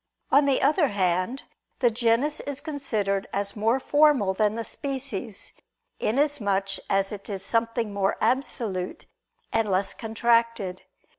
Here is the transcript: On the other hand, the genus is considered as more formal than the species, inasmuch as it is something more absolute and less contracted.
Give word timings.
On 0.31 0.45
the 0.45 0.63
other 0.63 0.87
hand, 0.87 1.43
the 1.77 1.91
genus 1.91 2.39
is 2.39 2.59
considered 2.59 3.27
as 3.31 3.55
more 3.55 3.79
formal 3.79 4.33
than 4.33 4.55
the 4.55 4.63
species, 4.63 5.53
inasmuch 5.99 6.69
as 6.89 7.11
it 7.11 7.29
is 7.29 7.45
something 7.45 7.93
more 7.93 8.17
absolute 8.19 9.05
and 9.53 9.69
less 9.69 9.93
contracted. 9.93 10.81